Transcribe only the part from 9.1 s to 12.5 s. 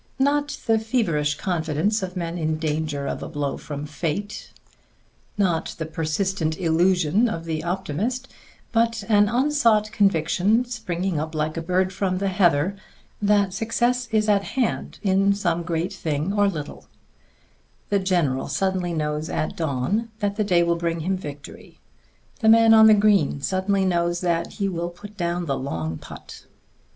unsought conviction, springing up like a bird from the